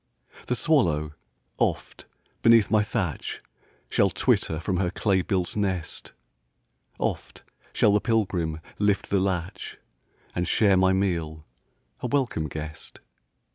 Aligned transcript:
The 0.47 0.55
swallow, 0.55 1.13
oft, 1.59 2.05
beneath 2.41 2.71
my 2.71 2.81
thatch, 2.81 3.43
Shall 3.87 4.09
twitter 4.09 4.59
from 4.59 4.77
her 4.77 4.89
clay 4.89 5.21
built 5.21 5.55
nest; 5.55 6.13
Oft 6.97 7.43
shall 7.71 7.93
the 7.93 8.01
pilgrim 8.01 8.61
lift 8.79 9.11
the 9.11 9.19
latch, 9.19 9.77
And 10.33 10.47
share 10.47 10.75
my 10.75 10.91
meal, 10.91 11.45
a 11.99 12.07
welcome 12.07 12.47
guest. 12.49 12.99